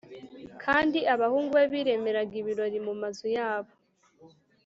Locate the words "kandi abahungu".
0.63-1.51